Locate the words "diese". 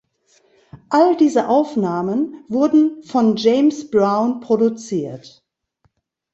1.15-1.47